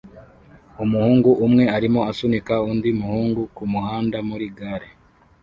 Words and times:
Umuhungu 0.83 1.29
umwe 1.45 1.63
arimo 1.75 1.99
asunika 2.11 2.53
undi 2.71 2.89
muhungu 3.01 3.41
kumuhanda 3.55 4.17
muri 4.29 4.47
gare 4.57 4.89